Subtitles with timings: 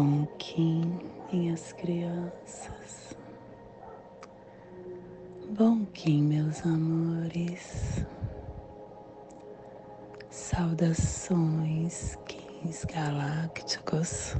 [0.00, 0.96] Bom Kim,
[1.32, 3.16] minhas crianças.
[5.58, 8.06] Bom Kim, meus amores.
[10.30, 14.36] Saudações, Kings galácticos.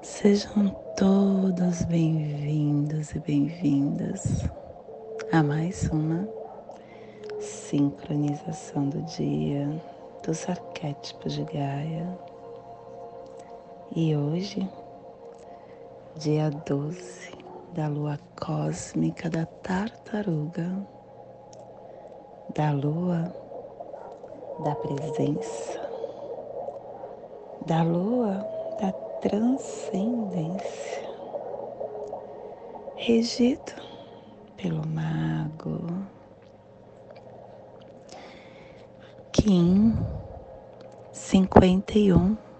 [0.00, 4.48] Sejam todos bem-vindos e bem-vindas
[5.32, 6.28] a mais uma
[7.40, 9.68] sincronização do dia
[10.24, 12.31] dos arquétipos de Gaia
[13.94, 14.66] e hoje,
[16.16, 17.36] dia 12
[17.74, 20.86] da lua cósmica da tartaruga,
[22.54, 23.34] da lua
[24.64, 25.78] da presença,
[27.66, 28.46] da lua
[28.80, 31.02] da transcendência,
[32.96, 33.74] regido
[34.56, 36.06] pelo mago
[39.32, 39.94] Kim
[41.12, 42.51] 51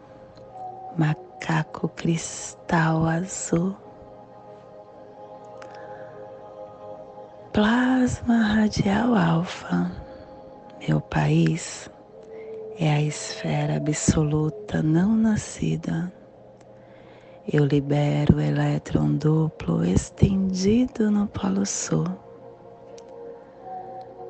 [0.96, 3.74] macaco cristal azul,
[7.52, 9.90] plasma radial alfa.
[10.86, 11.88] Meu país
[12.78, 16.12] é a esfera absoluta não nascida.
[17.52, 22.06] Eu libero o elétron duplo estendido no Polo Sul.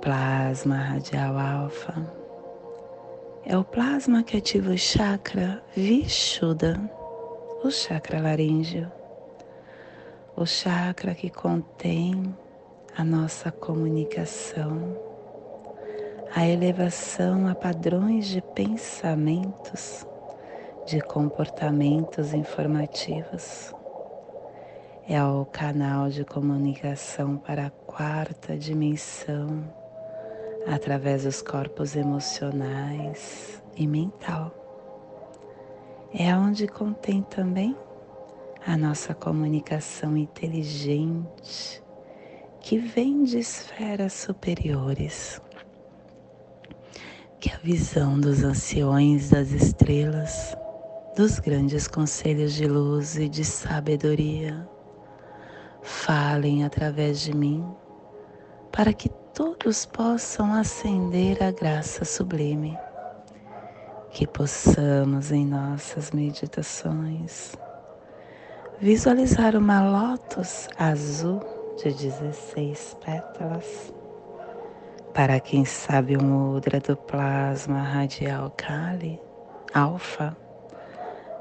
[0.00, 2.21] Plasma radial alfa
[3.44, 6.78] é o plasma que ativa o chakra Vishuddha,
[7.64, 8.90] o chakra laríngeo,
[10.36, 12.34] o chakra que contém
[12.96, 14.96] a nossa comunicação,
[16.34, 20.06] a elevação a padrões de pensamentos,
[20.86, 23.74] de comportamentos informativos.
[25.08, 29.81] É o canal de comunicação para a quarta dimensão
[30.66, 34.52] através dos corpos emocionais e mental.
[36.14, 37.76] É onde contém também
[38.66, 41.82] a nossa comunicação inteligente,
[42.60, 45.40] que vem de esferas superiores,
[47.40, 50.56] que é a visão dos anciões das estrelas,
[51.16, 54.68] dos grandes conselhos de luz e de sabedoria,
[55.82, 57.66] falem através de mim,
[58.70, 62.78] para que todos possam acender a graça sublime,
[64.10, 67.56] que possamos em nossas meditações
[68.78, 71.40] visualizar uma lótus azul
[71.82, 73.94] de 16 pétalas.
[75.14, 79.18] Para quem sabe o mudra do plasma radial Kali,
[79.72, 80.36] alfa,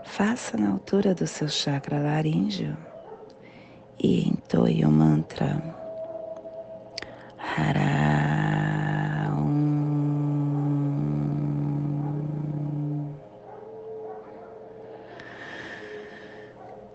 [0.04, 2.78] faça na altura do seu chakra laríngeo
[4.00, 5.81] e entoie o mantra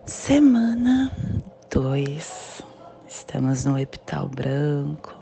[0.07, 1.13] Semana
[1.71, 2.63] 2.
[3.07, 5.15] Estamos no epital branco,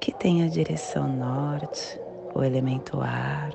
[0.00, 2.00] que tem a direção norte,
[2.34, 3.50] o elemento ar,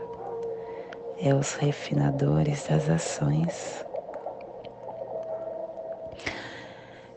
[1.20, 3.86] é os refinadores das ações.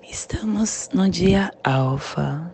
[0.02, 2.50] Estamos no dia alfa,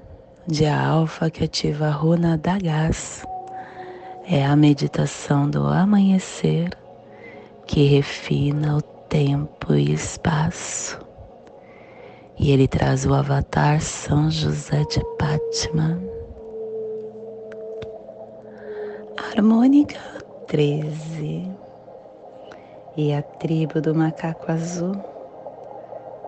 [0.46, 3.24] dia alfa que ativa a runa da gás.
[4.28, 6.70] É a meditação do amanhecer
[7.66, 10.98] que refina o tempo e espaço.
[12.38, 16.00] E ele traz o avatar São José de Pátima.
[19.16, 20.00] Harmônica
[20.48, 21.50] 13.
[22.96, 25.11] E a tribo do macaco azul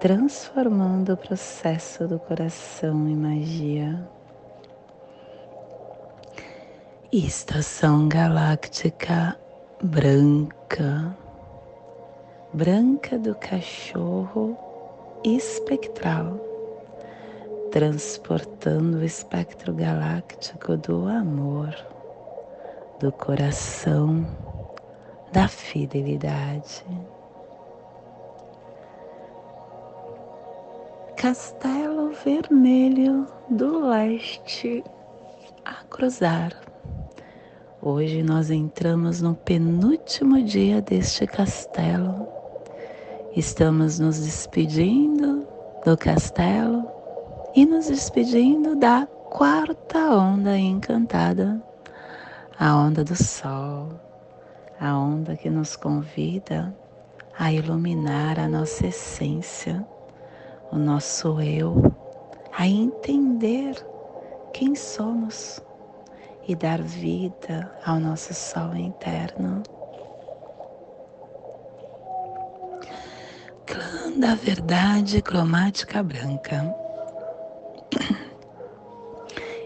[0.05, 4.07] transformando o processo do coração em magia.
[7.11, 9.35] Estação galáctica
[9.83, 11.17] branca,
[12.53, 14.59] branca do cachorro
[15.25, 16.39] espectral,
[17.73, 21.75] transportando o espectro galáctico do amor,
[23.01, 24.27] do coração,
[25.33, 26.85] da fidelidade.
[31.25, 34.85] Castelo Vermelho do Leste
[35.65, 36.53] a cruzar.
[37.81, 42.29] Hoje nós entramos no penúltimo dia deste castelo.
[43.35, 45.49] Estamos nos despedindo
[45.83, 46.87] do castelo
[47.57, 51.59] e nos despedindo da quarta onda encantada,
[52.59, 53.99] a onda do sol,
[54.79, 56.77] a onda que nos convida
[57.39, 59.83] a iluminar a nossa essência,
[60.71, 61.77] o nosso eu,
[62.57, 63.75] a entender
[64.53, 65.61] quem somos
[66.47, 69.63] e dar vida ao nosso sol interno.
[73.67, 76.75] Clã da Verdade Cromática Branca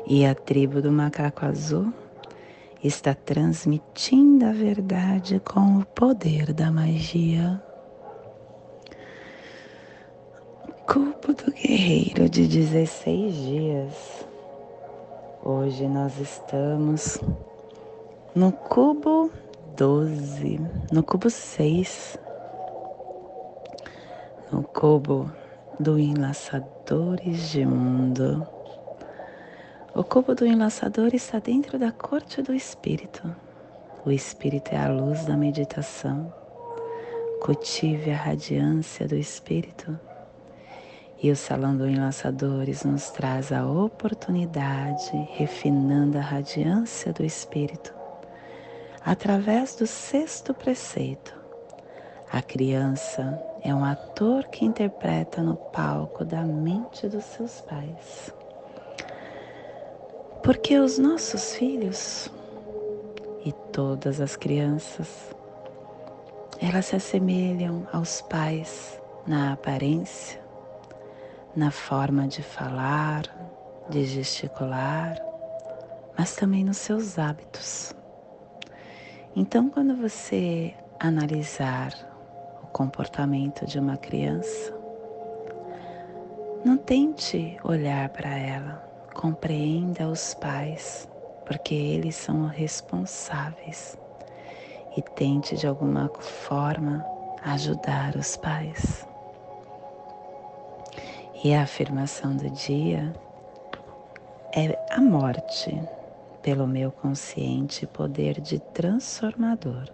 [0.06, 1.93] e a tribo do macaco azul
[2.83, 7.62] está transmitindo a verdade com o poder da magia.
[10.90, 14.26] Cubo do guerreiro de 16 dias.
[15.44, 17.20] Hoje nós estamos
[18.35, 19.31] no cubo
[19.76, 20.58] 12,
[20.90, 22.19] no cubo 6,
[24.50, 25.31] no cubo
[25.79, 28.46] do Enlaçadores de Mundo.
[29.94, 33.31] O cubo do enlaçador está dentro da corte do espírito.
[34.06, 36.32] O espírito é a luz da meditação.
[37.43, 40.08] Cultive a radiância do espírito.
[41.20, 47.93] E o salão do enlaçadores nos traz a oportunidade, refinando a radiância do espírito,
[49.05, 51.35] através do sexto preceito.
[52.31, 58.32] A criança é um ator que interpreta no palco da mente dos seus pais.
[60.43, 62.31] Porque os nossos filhos
[63.44, 65.35] e todas as crianças,
[66.61, 70.41] elas se assemelham aos pais na aparência,
[71.59, 73.25] na forma de falar,
[73.91, 75.21] de gesticular,
[76.17, 77.93] mas também nos seus hábitos.
[79.35, 81.93] Então, quando você analisar
[82.63, 84.73] o comportamento de uma criança,
[86.65, 91.09] não tente olhar para ela compreenda os pais,
[91.45, 93.99] porque eles são responsáveis
[94.97, 97.05] e tente de alguma forma
[97.43, 99.08] ajudar os pais.
[101.44, 103.14] E a afirmação do dia
[104.52, 105.81] é a morte
[106.43, 109.85] pelo meu consciente poder de transformador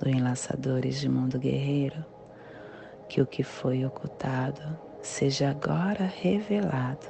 [0.00, 2.04] do Enlaçadores de Mundo Guerreiro,
[3.08, 7.06] que o que foi ocultado seja agora revelado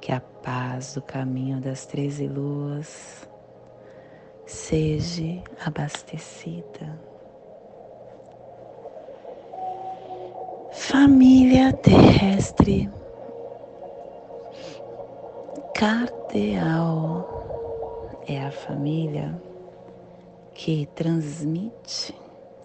[0.00, 3.28] que a paz do caminho das treze luas
[4.46, 7.09] seja abastecida.
[10.72, 12.88] Família terrestre
[15.74, 17.28] cardeal
[18.28, 19.36] é a família
[20.54, 22.14] que transmite,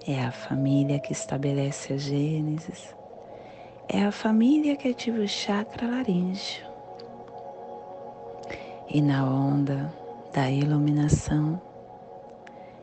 [0.06, 2.96] é a família que estabelece a Gênesis,
[3.90, 6.64] é a família que ativa o chakra laríngeo
[8.88, 9.92] e na onda
[10.32, 11.60] da iluminação.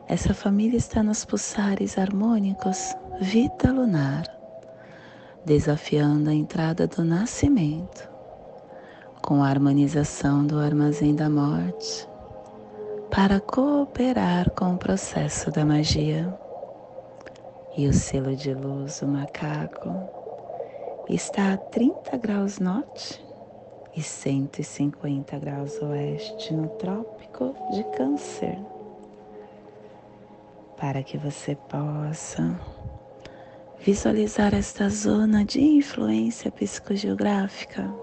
[0.05, 4.32] Essa família está nos pulsares harmônicos Vita Lunar,
[5.45, 8.09] desafiando a entrada do nascimento,
[9.21, 12.07] com a harmonização do armazém da morte,
[13.11, 16.33] para cooperar com o processo da magia.
[17.75, 19.89] E o selo de luz, o macaco,
[21.09, 23.23] está a 30 graus norte
[23.95, 28.57] e 150 graus oeste no Trópico de Câncer,
[30.77, 32.59] para que você possa
[33.83, 37.93] visualizar esta zona de influência psicogeográfica.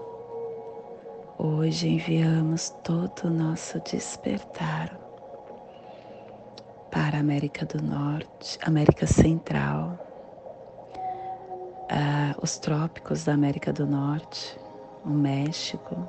[1.39, 4.95] Hoje enviamos todo o nosso despertar
[6.91, 9.97] para a América do Norte, América Central,
[11.89, 14.55] uh, os trópicos da América do Norte,
[15.03, 16.07] o México,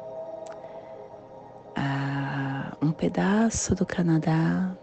[2.83, 4.77] um pedaço do Canadá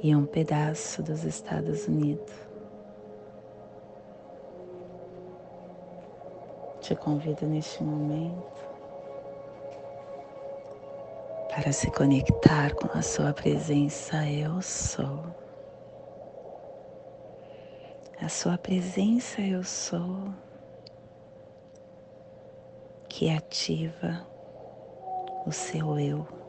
[0.00, 2.51] e um pedaço dos Estados Unidos.
[6.92, 8.44] Te convido neste momento
[11.48, 15.24] para se conectar com a sua presença Eu Sou.
[18.20, 20.34] A sua presença Eu Sou
[23.08, 24.26] que ativa
[25.46, 26.41] o seu eu.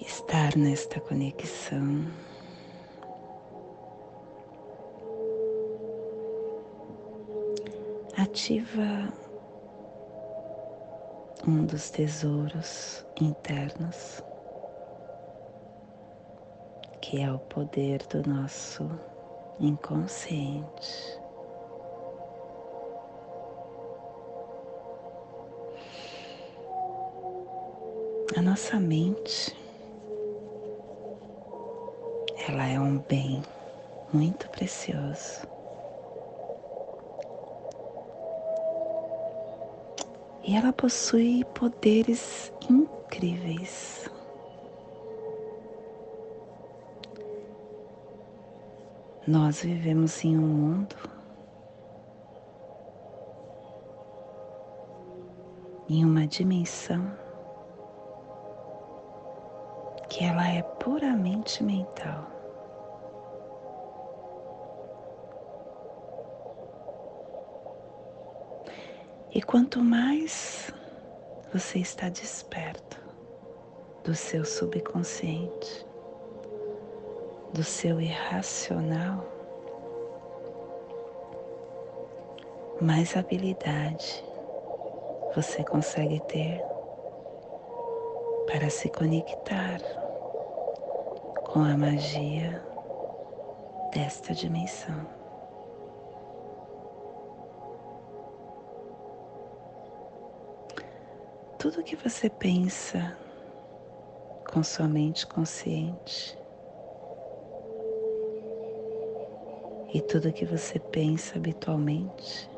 [0.00, 2.06] Estar nesta conexão.
[8.16, 9.12] Ativa
[11.46, 14.22] um dos tesouros internos,
[17.00, 18.88] que é o poder do nosso
[19.58, 21.20] inconsciente.
[28.36, 29.56] A nossa mente,
[32.48, 33.42] ela é um bem
[34.12, 35.46] muito precioso.
[40.42, 44.08] E ela possui poderes incríveis.
[49.26, 50.96] Nós vivemos em um mundo
[55.88, 57.29] em uma dimensão
[60.20, 62.26] que ela é puramente mental.
[69.32, 70.70] E quanto mais
[71.50, 73.00] você está desperto
[74.04, 75.86] do seu subconsciente,
[77.54, 79.24] do seu irracional,
[82.78, 84.22] mais habilidade
[85.34, 86.62] você consegue ter
[88.46, 89.99] para se conectar
[91.52, 92.64] com a magia
[93.92, 95.04] desta dimensão.
[101.58, 103.16] Tudo que você pensa
[104.52, 106.38] com sua mente consciente
[109.92, 112.48] e tudo que você pensa habitualmente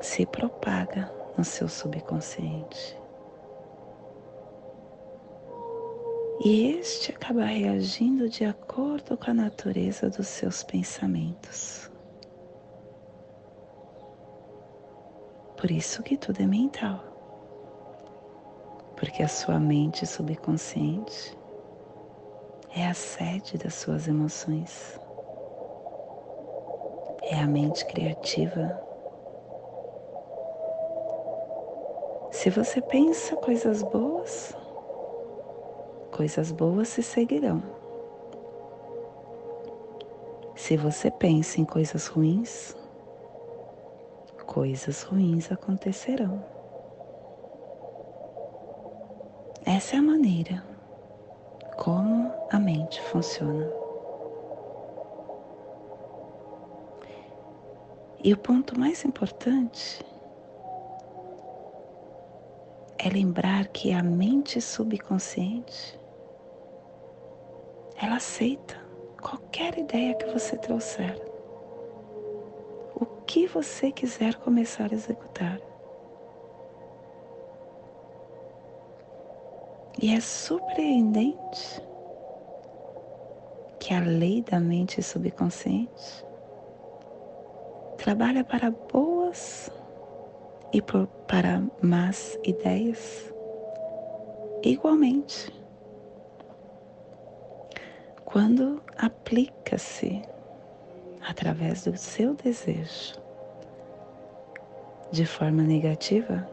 [0.00, 3.01] se propaga no seu subconsciente.
[6.44, 11.88] E este acaba reagindo de acordo com a natureza dos seus pensamentos.
[15.56, 16.98] Por isso que tudo é mental,
[18.96, 21.38] porque a sua mente subconsciente
[22.74, 24.98] é a sede das suas emoções,
[27.22, 28.82] é a mente criativa.
[32.32, 34.56] Se você pensa coisas boas,
[36.12, 37.62] coisas boas se seguirão.
[40.54, 42.76] Se você pensa em coisas ruins,
[44.46, 46.44] coisas ruins acontecerão.
[49.64, 50.62] Essa é a maneira
[51.78, 53.68] como a mente funciona.
[58.22, 60.04] E o ponto mais importante
[62.98, 66.01] é lembrar que a mente subconsciente
[68.02, 68.76] ela aceita
[69.22, 71.16] qualquer ideia que você trouxer.
[72.96, 75.60] O que você quiser começar a executar.
[80.02, 81.80] E é surpreendente
[83.78, 86.24] que a lei da mente subconsciente
[87.98, 89.70] trabalha para boas
[90.72, 93.32] e para más ideias
[94.64, 95.61] igualmente
[98.32, 100.22] quando aplica-se
[101.28, 103.20] através do seu desejo
[105.10, 106.48] de forma negativa,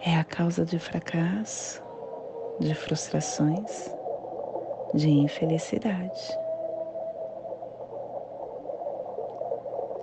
[0.00, 1.82] é a causa de fracasso,
[2.58, 3.94] de frustrações,
[4.94, 6.38] de infelicidade.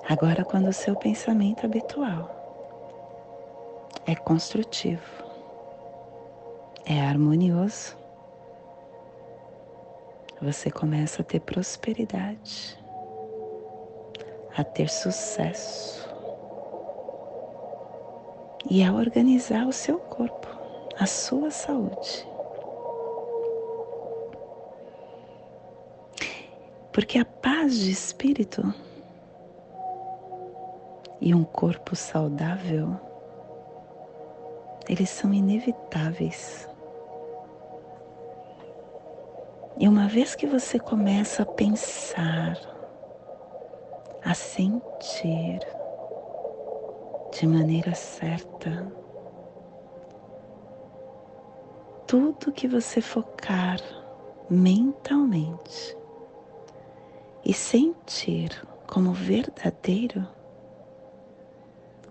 [0.08, 2.30] Agora, quando o seu pensamento habitual
[4.06, 5.24] é construtivo,
[6.86, 7.99] é harmonioso,
[10.42, 12.80] você começa a ter prosperidade,
[14.56, 16.10] a ter sucesso
[18.70, 20.48] e a organizar o seu corpo,
[20.98, 22.26] a sua saúde.
[26.94, 28.74] Porque a paz de espírito
[31.20, 32.98] e um corpo saudável,
[34.88, 36.69] eles são inevitáveis
[39.82, 42.60] E uma vez que você começa a pensar,
[44.22, 45.66] a sentir
[47.32, 48.94] de maneira certa,
[52.06, 53.80] tudo que você focar
[54.50, 55.98] mentalmente
[57.46, 58.52] e sentir
[58.86, 60.28] como verdadeiro,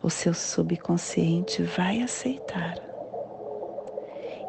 [0.03, 2.88] o seu subconsciente vai aceitar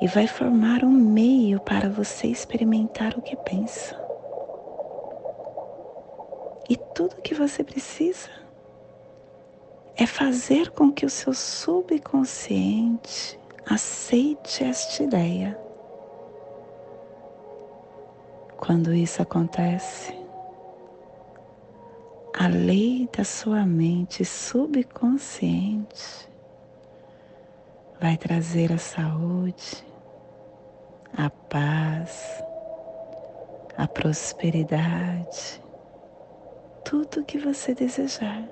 [0.02, 4.00] e vai formar um meio para você experimentar o que pensa.
[6.70, 8.30] E tudo que você precisa
[9.98, 15.60] é fazer com que o seu subconsciente aceite esta ideia.
[18.56, 20.18] Quando isso acontece,
[22.34, 26.30] a lei da sua mente subconsciente
[28.00, 29.84] vai trazer a saúde,
[31.18, 32.44] a paz,
[33.78, 35.62] a prosperidade,
[36.86, 38.48] tudo o que você desejar.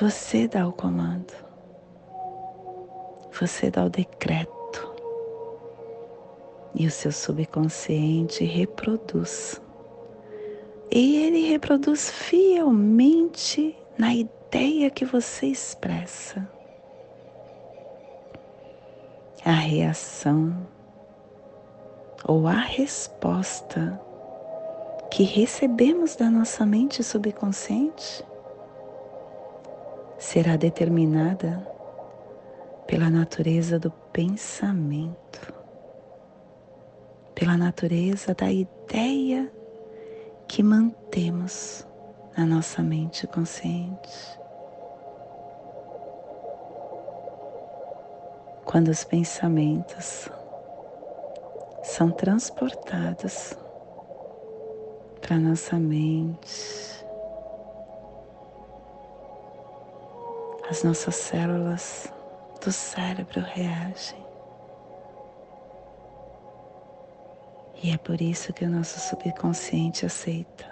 [0.00, 1.32] Você dá o comando,
[3.32, 4.94] você dá o decreto
[6.74, 9.60] e o seu subconsciente reproduz.
[10.90, 16.55] E ele reproduz fielmente na ideia que você expressa
[19.46, 20.66] a reação
[22.26, 24.00] ou a resposta
[25.08, 28.26] que recebemos da nossa mente subconsciente
[30.18, 31.64] será determinada
[32.88, 35.54] pela natureza do pensamento,
[37.32, 39.48] pela natureza da ideia
[40.48, 41.86] que mantemos
[42.36, 44.40] na nossa mente consciente.
[48.66, 50.28] Quando os pensamentos
[51.84, 53.56] são transportados
[55.20, 57.06] para nossa mente,
[60.68, 62.12] as nossas células
[62.62, 64.26] do cérebro reagem.
[67.84, 70.66] E é por isso que o nosso subconsciente aceita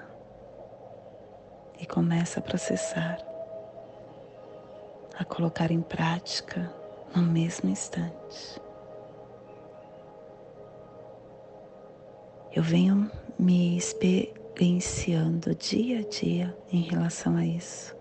[1.78, 3.18] e começa a processar,
[5.16, 6.83] a colocar em prática
[7.14, 8.60] no mesmo instante.
[12.52, 17.94] Eu venho me experienciando dia a dia em relação a isso.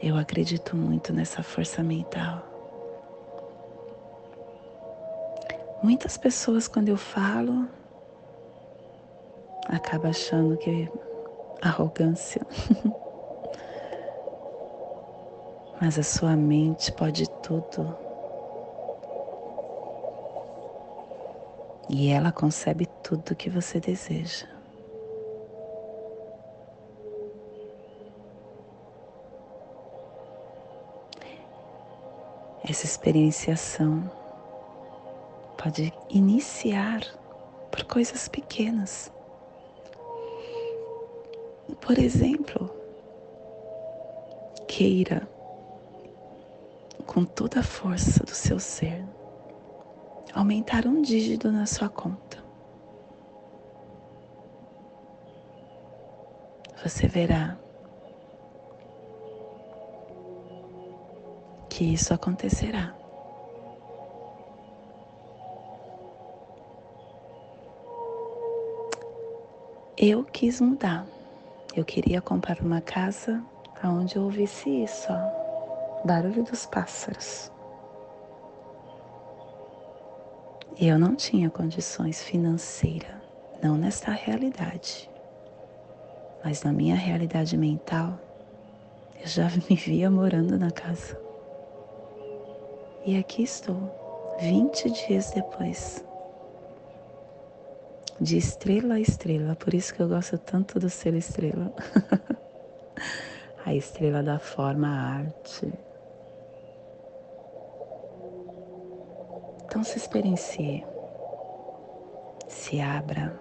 [0.00, 2.42] Eu acredito muito nessa força mental.
[5.82, 7.68] Muitas pessoas, quando eu falo,
[9.68, 10.90] acabam achando que
[11.60, 12.44] arrogância.
[15.82, 17.98] mas a sua mente pode tudo.
[21.90, 24.46] E ela concebe tudo que você deseja.
[32.62, 34.08] Essa experienciação
[35.60, 37.00] pode iniciar
[37.72, 39.10] por coisas pequenas.
[41.80, 42.70] Por exemplo,
[44.68, 45.31] queira
[47.06, 49.04] com toda a força do seu ser,
[50.34, 52.42] aumentar um dígito na sua conta.
[56.82, 57.56] Você verá
[61.68, 62.94] que isso acontecerá.
[69.96, 71.06] Eu quis mudar.
[71.76, 73.42] Eu queria comprar uma casa
[73.84, 75.06] onde eu ouvisse isso.
[75.12, 75.41] Ó
[76.04, 77.50] barulho dos pássaros.
[80.78, 83.16] Eu não tinha condições financeiras,
[83.62, 85.08] não nesta realidade,
[86.42, 88.18] mas na minha realidade mental,
[89.20, 91.16] eu já me via morando na casa.
[93.04, 96.04] E aqui estou, 20 dias depois,
[98.20, 101.72] de estrela a estrela, por isso que eu gosto tanto do ser estrela.
[103.64, 105.72] a estrela da forma arte,
[109.72, 110.84] Então se experiencie,
[112.46, 113.40] se abra,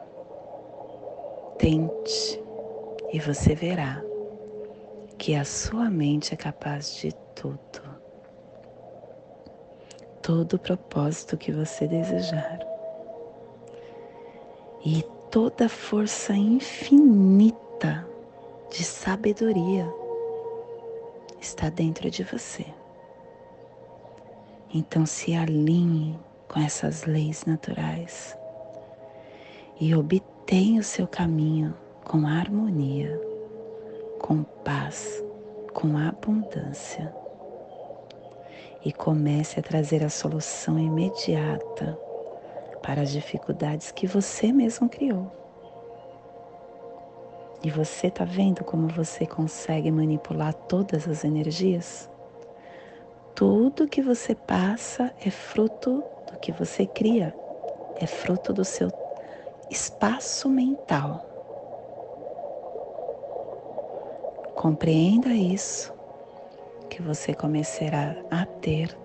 [1.58, 2.42] tente
[3.12, 4.02] e você verá
[5.18, 7.82] que a sua mente é capaz de tudo.
[10.22, 12.60] Todo o propósito que você desejar.
[14.86, 18.08] E toda a força infinita
[18.70, 19.86] de sabedoria
[21.42, 22.66] está dentro de você.
[24.74, 28.38] Então se alinhe com essas leis naturais
[29.80, 31.74] e obtenha o seu caminho
[32.06, 33.20] com harmonia,
[34.20, 35.24] com paz,
[35.74, 37.14] com abundância.
[38.84, 41.98] E comece a trazer a solução imediata
[42.82, 45.30] para as dificuldades que você mesmo criou.
[47.64, 52.11] E você está vendo como você consegue manipular todas as energias?
[53.36, 57.36] Tudo que você passa é fruto do que você cria,
[58.00, 58.90] é fruto do seu
[59.70, 61.26] espaço mental.
[64.56, 65.94] Compreenda isso,
[66.90, 68.96] que você começará a ter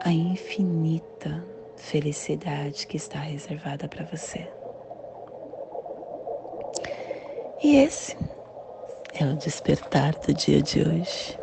[0.00, 1.44] a infinita
[1.76, 4.48] felicidade que está reservada para você.
[7.62, 8.16] E esse
[9.14, 11.41] é o despertar do dia de hoje.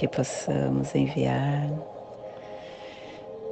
[0.00, 1.68] Que possamos enviar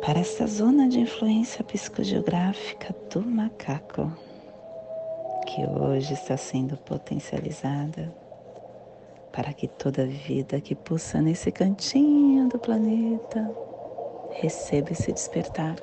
[0.00, 4.10] para essa zona de influência psicogeográfica do macaco,
[5.46, 8.10] que hoje está sendo potencializada
[9.30, 13.54] para que toda vida que pulsa nesse cantinho do planeta
[14.30, 15.76] receba esse despertar.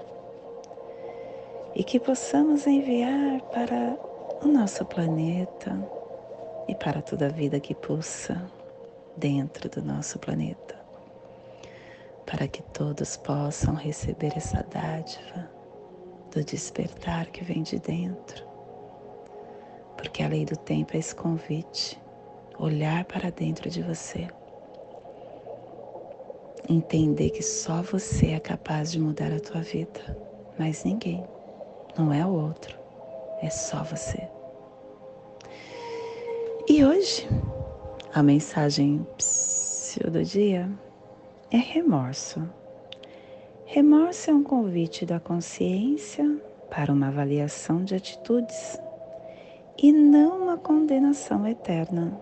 [1.75, 3.95] E que possamos enviar para
[4.43, 5.77] o nosso planeta
[6.67, 8.41] e para toda vida que pulsa
[9.17, 10.75] dentro do nosso planeta,
[12.25, 15.49] para que todos possam receber essa dádiva
[16.31, 18.45] do despertar que vem de dentro,
[19.97, 22.01] porque a lei do tempo é esse convite,
[22.59, 24.27] olhar para dentro de você,
[26.67, 30.17] entender que só você é capaz de mudar a tua vida,
[30.57, 31.23] mas ninguém,
[31.97, 32.77] não é o outro,
[33.41, 34.27] é só você.
[36.67, 37.27] E hoje,
[38.15, 39.05] a mensagem
[40.09, 40.71] do dia
[41.51, 42.49] é remorso.
[43.65, 48.79] Remorso é um convite da consciência para uma avaliação de atitudes
[49.77, 52.17] e não uma condenação eterna.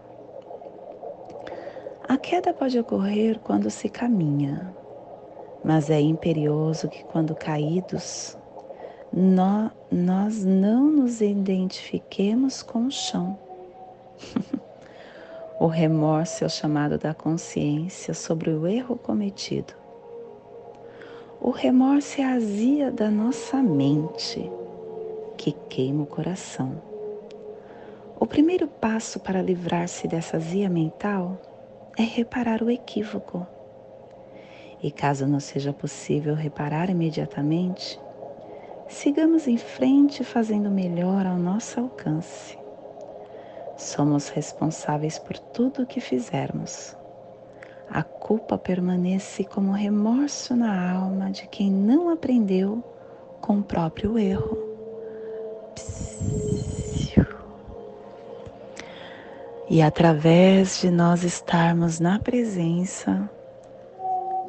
[2.10, 4.74] A queda pode ocorrer quando se caminha,
[5.64, 8.36] mas é imperioso que, quando caídos,
[9.12, 13.38] nós não nos identifiquemos com o chão
[15.64, 19.74] o remorso é o chamado da consciência sobre o erro cometido.
[21.40, 24.52] O remorso é a azia da nossa mente
[25.38, 26.82] que queima o coração.
[28.20, 31.40] O primeiro passo para livrar-se dessa azia mental
[31.98, 33.48] é reparar o equívoco.
[34.82, 37.98] E caso não seja possível reparar imediatamente,
[38.90, 42.63] sigamos em frente fazendo melhor ao nosso alcance.
[43.84, 46.96] Somos responsáveis por tudo o que fizermos.
[47.90, 52.82] A culpa permanece como remorso na alma de quem não aprendeu
[53.42, 54.58] com o próprio erro.
[59.70, 63.30] E através de nós estarmos na presença,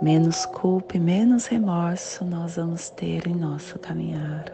[0.01, 4.45] menos culpa e menos remorso nós vamos ter em nosso caminhar.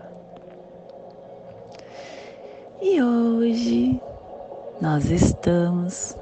[2.80, 4.00] E hoje
[4.80, 6.16] nós estamos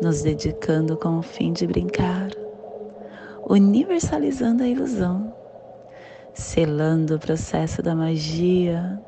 [0.00, 2.30] nos dedicando com o fim de brincar,
[3.48, 5.34] universalizando a ilusão,
[6.32, 9.00] selando o processo da magia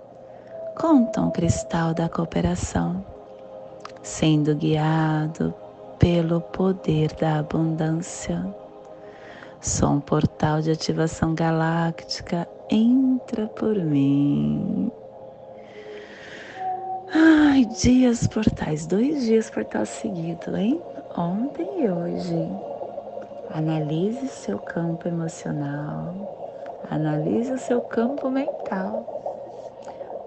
[0.77, 3.05] com o tom cristal da cooperação,
[4.03, 5.55] sendo guiado
[6.01, 8.45] pelo poder da abundância.
[9.61, 14.91] Sou um portal de ativação galáctica, entra por mim.
[17.11, 20.83] Ai, dias portais, dois dias portal seguido, hein?
[21.17, 22.51] Ontem e hoje.
[23.49, 26.13] Analise seu campo emocional,
[26.91, 29.07] analise o seu campo mental.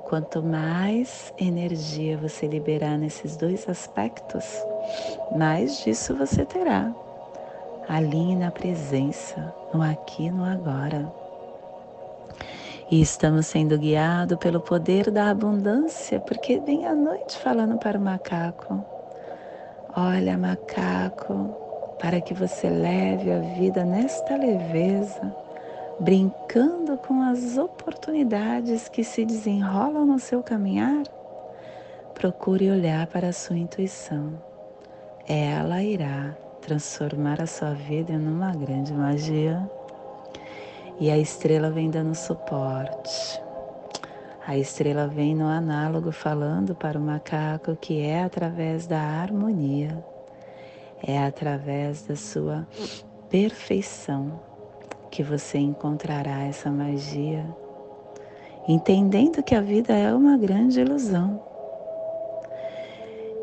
[0.05, 4.43] Quanto mais energia você liberar nesses dois aspectos,
[5.37, 6.91] mais disso você terá.
[7.87, 11.20] Alinhe na presença, no aqui e no agora.
[12.91, 18.01] E estamos sendo guiados pelo poder da abundância, porque vem a noite falando para o
[18.01, 18.83] macaco.
[19.95, 21.55] Olha, macaco,
[22.01, 25.33] para que você leve a vida nesta leveza,
[26.01, 31.03] brincando com as oportunidades que se desenrolam no seu caminhar,
[32.13, 34.33] procure olhar para a sua intuição.
[35.25, 39.65] Ela irá transformar a sua vida em uma grande magia.
[41.01, 43.41] E a estrela vem dando suporte.
[44.45, 50.05] A estrela vem no análogo falando para o macaco que é através da harmonia,
[51.01, 52.67] é através da sua
[53.31, 54.39] perfeição
[55.09, 57.47] que você encontrará essa magia,
[58.67, 61.43] entendendo que a vida é uma grande ilusão.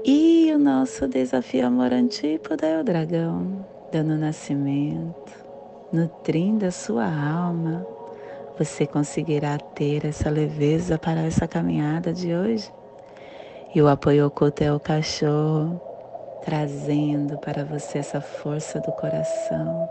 [0.05, 5.38] E o nosso desafio amor antípoda é o dragão, dando nascimento
[5.93, 7.87] nutrindo a sua alma,
[8.59, 12.71] você conseguirá ter essa leveza para essa caminhada de hoje.
[13.75, 15.81] E o apoio oculto é o cachorro,
[16.45, 19.89] trazendo para você essa força do coração,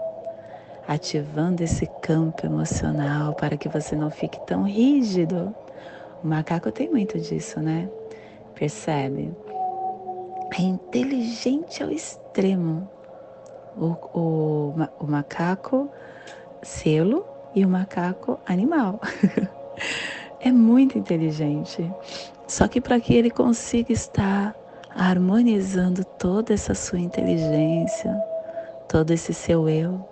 [0.87, 5.55] ativando esse campo emocional para que você não fique tão rígido.
[6.23, 7.89] O macaco tem muito disso, né?
[8.55, 9.33] Percebe?
[10.57, 12.89] É inteligente ao extremo.
[13.77, 15.89] O, o, o macaco
[16.63, 18.99] selo e o macaco animal.
[20.39, 21.91] é muito inteligente.
[22.47, 24.55] Só que para que ele consiga estar
[24.95, 28.15] harmonizando toda essa sua inteligência,
[28.87, 30.03] todo esse seu eu,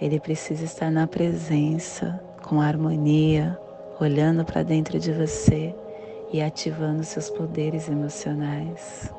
[0.00, 3.58] ele precisa estar na presença, com harmonia,
[4.00, 5.74] olhando para dentro de você
[6.32, 9.12] e ativando seus poderes emocionais.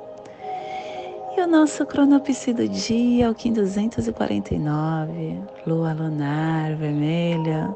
[1.38, 7.74] E o nosso cronopsi do dia, o Kim 249, lua lunar vermelha,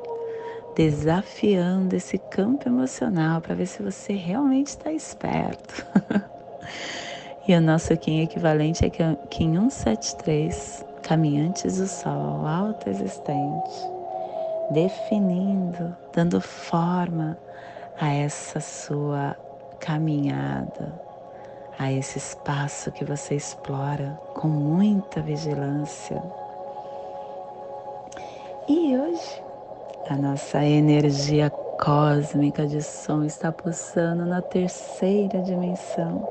[0.75, 5.85] desafiando esse campo emocional para ver se você realmente está esperto.
[7.47, 13.89] e o nosso Kim equivalente é Kim 173, caminhantes do sol, alto existente,
[14.71, 17.37] definindo, dando forma
[18.01, 19.33] a essa sua
[19.79, 21.04] caminhada,
[21.77, 26.21] a esse espaço que você explora com muita vigilância.
[28.67, 29.41] E hoje,
[30.09, 36.27] a nossa energia cósmica de som está pulsando na terceira dimensão,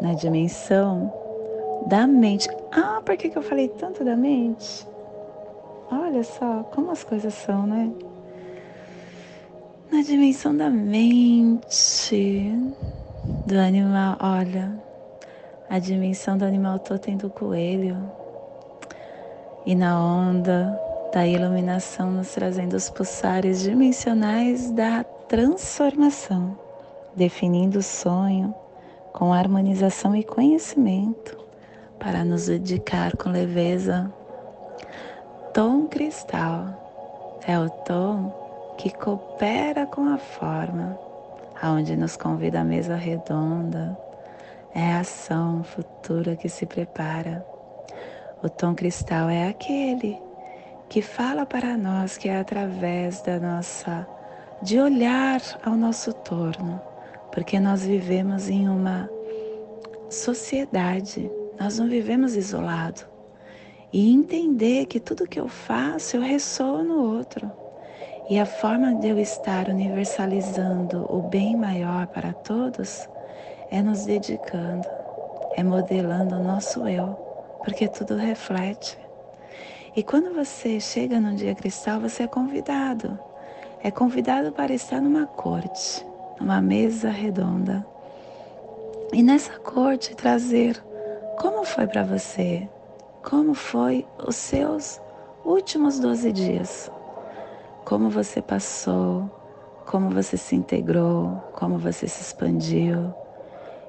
[0.00, 1.12] na dimensão
[1.86, 2.48] da mente.
[2.72, 4.86] Ah, por que, que eu falei tanto da mente?
[5.90, 7.92] Olha só como as coisas são, né?
[9.94, 12.52] na dimensão da mente
[13.46, 14.16] do animal.
[14.20, 14.72] Olha,
[15.68, 17.96] a dimensão do animal totem do coelho
[19.64, 20.78] e na onda
[21.12, 26.58] da iluminação nos trazendo os pulsares dimensionais da transformação,
[27.14, 28.54] definindo o sonho
[29.12, 31.38] com harmonização e conhecimento
[31.98, 34.12] para nos dedicar com leveza.
[35.54, 40.98] Tom cristal é o tom que coopera com a forma,
[41.64, 43.98] aonde nos convida a mesa redonda,
[44.74, 47.42] é a ação futura que se prepara.
[48.42, 50.20] O tom cristal é aquele
[50.90, 54.06] que fala para nós que é através da nossa
[54.60, 56.78] de olhar ao nosso torno,
[57.32, 59.08] porque nós vivemos em uma
[60.10, 63.00] sociedade, nós não vivemos isolado.
[63.90, 67.50] E entender que tudo que eu faço eu ressoo no outro.
[68.26, 73.06] E a forma de eu estar universalizando o bem maior para todos
[73.70, 74.88] é nos dedicando,
[75.54, 77.08] é modelando o nosso eu,
[77.62, 78.98] porque tudo reflete.
[79.94, 83.18] E quando você chega num dia cristal, você é convidado.
[83.82, 86.06] É convidado para estar numa corte,
[86.40, 87.86] numa mesa redonda.
[89.12, 90.82] E nessa corte trazer
[91.38, 92.66] como foi para você,
[93.22, 94.98] como foi os seus
[95.44, 96.90] últimos 12 dias
[97.84, 99.30] como você passou,
[99.86, 103.12] como você se integrou, como você se expandiu.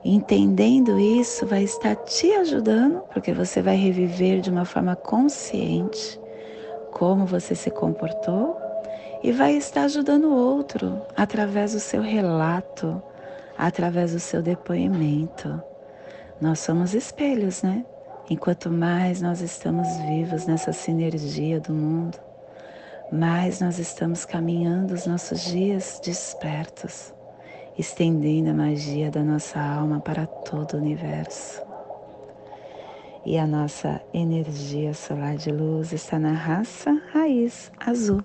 [0.04, 6.20] Entendendo isso vai estar te ajudando, porque você vai reviver de uma forma consciente
[6.92, 8.58] como você se comportou
[9.24, 13.02] e vai estar ajudando o outro através do seu relato,
[13.58, 15.62] através do seu depoimento.
[16.40, 17.86] Nós somos espelhos, né?
[18.30, 22.18] Enquanto mais nós estamos vivos nessa sinergia do mundo,
[23.12, 27.14] mais nós estamos caminhando os nossos dias despertos,
[27.78, 31.62] estendendo a magia da nossa alma para todo o universo.
[33.26, 38.24] E a nossa energia solar de luz está na raça raiz azul,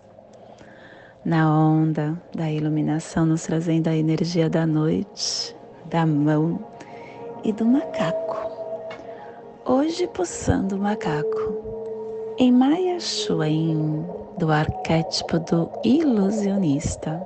[1.24, 6.64] na onda da iluminação, nos trazendo a energia da noite, da mão
[7.44, 8.36] e do macaco.
[9.64, 11.79] Hoje, pulsando o macaco.
[12.42, 14.02] Em Maya Shuain,
[14.38, 17.20] do arquétipo do ilusionista.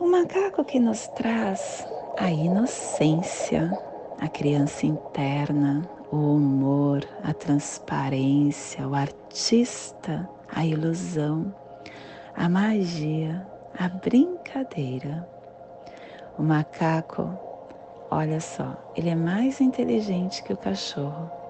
[0.00, 1.86] O macaco que nos traz
[2.18, 3.70] a inocência,
[4.20, 11.54] a criança interna, o humor, a transparência, o artista, a ilusão,
[12.34, 13.46] a magia,
[13.78, 15.24] a brincadeira.
[16.36, 17.30] O macaco,
[18.10, 21.45] olha só, ele é mais inteligente que o cachorro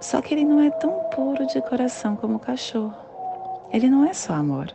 [0.00, 2.94] só que ele não é tão puro de coração como o cachorro.
[3.72, 4.74] Ele não é só amor.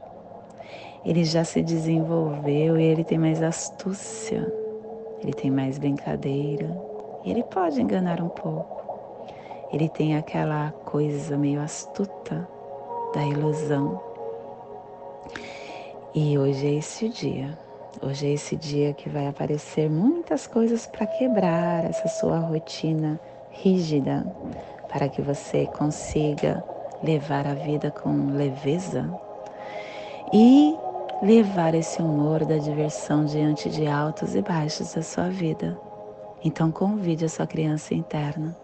[1.03, 4.51] Ele já se desenvolveu e ele tem mais astúcia,
[5.21, 6.75] ele tem mais brincadeira
[7.23, 8.83] e ele pode enganar um pouco.
[9.71, 12.47] Ele tem aquela coisa meio astuta
[13.13, 14.01] da ilusão.
[16.13, 17.57] E hoje é esse dia.
[18.01, 23.19] Hoje é esse dia que vai aparecer muitas coisas para quebrar essa sua rotina
[23.51, 24.25] rígida,
[24.95, 26.63] para que você consiga
[27.03, 29.13] levar a vida com leveza
[30.31, 30.73] e
[31.21, 35.77] levar esse humor da diversão diante de altos e baixos da sua vida.
[36.41, 38.55] Então convide a sua criança interna,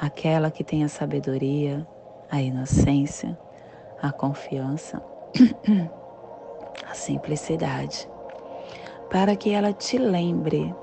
[0.00, 1.86] aquela que tem a sabedoria,
[2.28, 3.38] a inocência,
[4.02, 5.00] a confiança,
[6.90, 8.10] a simplicidade,
[9.08, 10.74] para que ela te lembre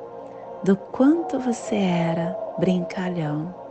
[0.63, 3.64] do quanto você era brincalhão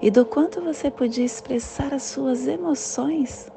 [0.00, 3.50] e do quanto você podia expressar as suas emoções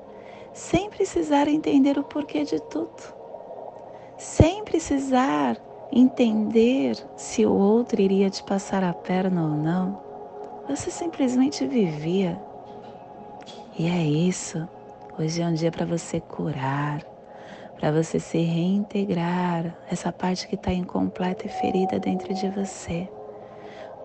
[0.54, 3.14] sem precisar entender o porquê de tudo,
[4.18, 5.58] sem precisar
[5.92, 10.02] entender se o outro iria te passar a perna ou não.
[10.68, 12.42] Você simplesmente vivia.
[13.78, 14.68] E é isso.
[15.20, 17.04] Hoje é um dia para você curar,
[17.80, 23.10] para você se reintegrar essa parte que está incompleta e ferida dentro de você,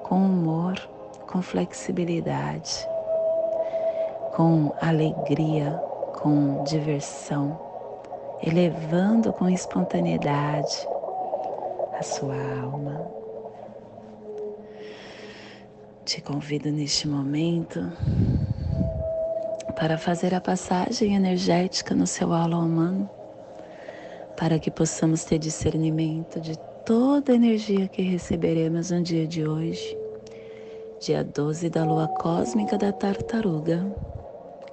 [0.02, 0.76] com humor,
[1.26, 2.86] com flexibilidade,
[4.34, 5.72] com alegria,
[6.20, 7.60] com diversão,
[8.42, 10.86] elevando com espontaneidade
[11.98, 13.10] a sua alma.
[16.04, 17.92] Te convido neste momento
[19.76, 23.10] para fazer a passagem energética no seu aula humano,
[24.36, 29.98] para que possamos ter discernimento de toda a energia que receberemos no dia de hoje,
[30.98, 33.84] dia 12 da lua cósmica da tartaruga,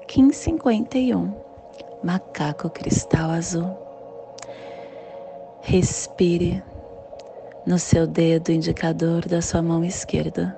[0.07, 1.33] 1551,
[2.01, 3.77] macaco cristal azul.
[5.61, 6.63] Respire
[7.65, 10.55] no seu dedo indicador da sua mão esquerda.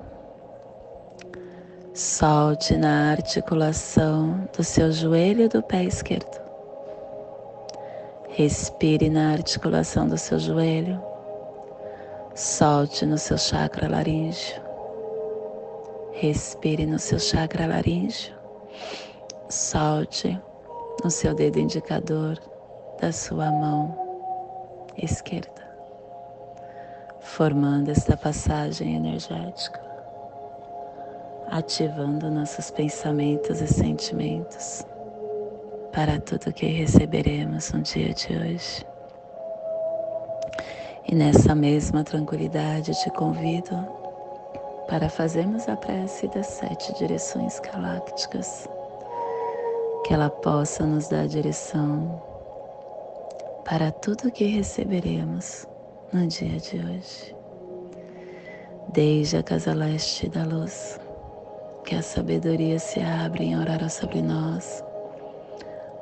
[1.94, 6.40] Solte na articulação do seu joelho do pé esquerdo.
[8.28, 11.00] Respire na articulação do seu joelho.
[12.34, 14.65] Solte no seu chakra laríngeo.
[16.20, 18.34] Respire no seu chakra laríngeo.
[19.48, 20.40] Solte
[21.02, 22.38] no seu dedo indicador
[23.00, 23.94] da sua mão
[24.96, 25.62] esquerda,
[27.20, 29.86] formando esta passagem energética
[31.48, 34.84] ativando nossos pensamentos e sentimentos
[35.92, 38.86] para tudo que receberemos no dia de hoje.
[41.08, 43.95] E nessa mesma tranquilidade te convido
[44.88, 48.68] para fazermos a prece das sete direções galácticas,
[50.04, 52.22] que ela possa nos dar direção
[53.64, 55.66] para tudo que receberemos
[56.12, 57.36] no dia de hoje.
[58.92, 61.00] Desde a casa leste da luz
[61.84, 64.82] que a sabedoria se abra em orar sobre nós,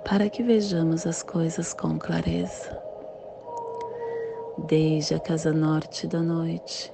[0.05, 2.79] para que vejamos as coisas com clareza.
[4.66, 6.93] Desde a casa norte da noite,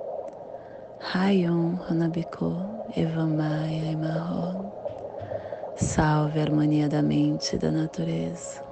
[1.03, 2.55] Rayon Honabiku
[2.95, 4.71] Eva Maia Emarro.
[5.75, 8.63] Salve a harmonia da mente e da natureza.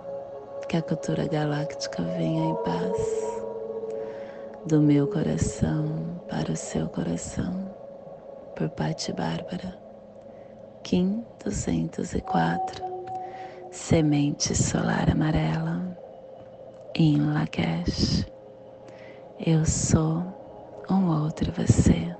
[0.70, 3.42] Que a cultura galáctica venha em paz
[4.68, 7.68] do meu coração para o seu coração,
[8.56, 9.76] por Patti Bárbara,
[10.84, 12.86] Kim 204,
[13.72, 15.98] Semente Solar Amarela,
[16.94, 18.28] em Lakesh.
[19.44, 20.24] Eu sou
[20.90, 22.19] um outro você.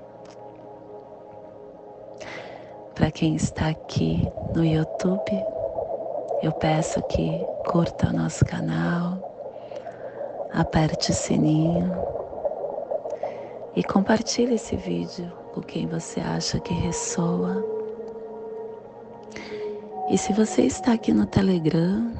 [2.94, 5.44] Para quem está aqui no YouTube,
[6.42, 9.18] eu peço que curta o nosso canal,
[10.52, 11.92] aperte o sininho
[13.76, 17.64] e compartilhe esse vídeo com quem você acha que ressoa.
[20.10, 22.12] E se você está aqui no Telegram,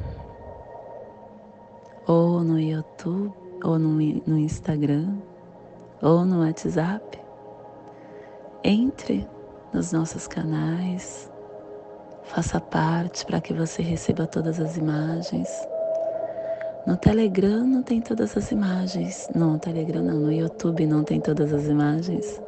[2.07, 3.33] ou no YouTube,
[3.65, 3.91] ou no,
[4.27, 5.17] no Instagram,
[6.01, 7.19] ou no WhatsApp,
[8.63, 9.29] entre
[9.73, 11.31] nos nossos canais,
[12.25, 15.49] faça parte para que você receba todas as imagens.
[16.87, 19.29] No Telegram não tem todas as imagens.
[19.35, 22.41] No Telegram não, no YouTube não tem todas as imagens.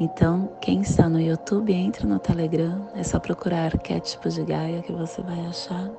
[0.00, 2.88] Então, quem está no YouTube, entra no Telegram.
[2.94, 5.90] É só procurar arquétipo de Gaia que você vai achar.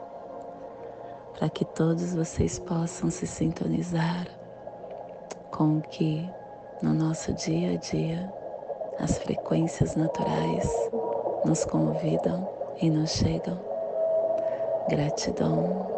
[1.38, 4.28] Para que todos vocês possam se sintonizar
[5.52, 6.28] com o que
[6.82, 8.43] no nosso dia a dia
[9.00, 10.70] as frequências naturais
[11.46, 12.48] nos convidam
[12.82, 13.60] e nos chegam.
[14.90, 15.93] Gratidão.